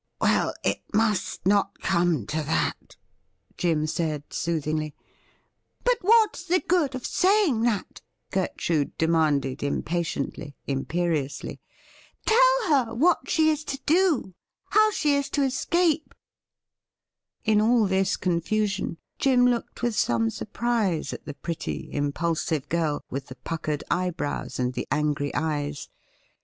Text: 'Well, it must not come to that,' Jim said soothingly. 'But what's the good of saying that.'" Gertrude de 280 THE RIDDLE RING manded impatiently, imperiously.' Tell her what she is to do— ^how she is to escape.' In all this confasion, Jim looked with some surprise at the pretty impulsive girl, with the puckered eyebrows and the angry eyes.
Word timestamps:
'Well, 0.19 0.55
it 0.63 0.81
must 0.91 1.45
not 1.45 1.77
come 1.81 2.25
to 2.25 2.37
that,' 2.41 2.95
Jim 3.55 3.85
said 3.85 4.23
soothingly. 4.33 4.95
'But 5.83 5.97
what's 6.01 6.43
the 6.43 6.59
good 6.59 6.95
of 6.95 7.05
saying 7.05 7.61
that.'" 7.61 8.01
Gertrude 8.31 8.97
de 8.97 9.05
280 9.05 9.05
THE 9.05 9.05
RIDDLE 9.13 9.25
RING 9.27 9.75
manded 9.77 9.77
impatiently, 9.77 10.55
imperiously.' 10.65 11.61
Tell 12.25 12.61
her 12.69 12.95
what 12.95 13.29
she 13.29 13.51
is 13.51 13.63
to 13.65 13.79
do— 13.85 14.33
^how 14.73 14.91
she 14.91 15.13
is 15.13 15.29
to 15.29 15.43
escape.' 15.43 16.15
In 17.45 17.61
all 17.61 17.85
this 17.85 18.17
confasion, 18.17 18.97
Jim 19.19 19.45
looked 19.45 19.83
with 19.83 19.95
some 19.95 20.31
surprise 20.31 21.13
at 21.13 21.25
the 21.25 21.35
pretty 21.35 21.91
impulsive 21.93 22.67
girl, 22.69 23.03
with 23.11 23.27
the 23.27 23.35
puckered 23.35 23.83
eyebrows 23.91 24.57
and 24.57 24.73
the 24.73 24.87
angry 24.89 25.31
eyes. 25.35 25.89